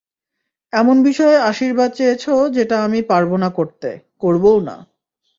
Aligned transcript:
এমন 0.73 0.97
বিষয়ে 1.03 1.37
আশীর্বাদ 1.49 1.89
চেয়েছ 1.93 2.23
যেটা 2.53 2.75
আমি 2.83 2.99
পারব 3.01 3.31
না 3.35 3.49
করতে, 3.49 3.89
করবও 4.19 4.57
না। 4.59 4.75